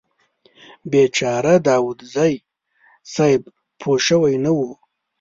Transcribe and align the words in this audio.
بیچاره 0.91 1.53
داوودزی 1.65 2.33
صیب 3.13 3.41
پوه 3.79 3.97
شوي 4.07 4.35
نه 4.43 4.51
و. 4.57 4.59